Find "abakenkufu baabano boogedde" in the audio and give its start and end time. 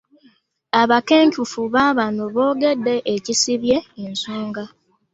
0.81-2.95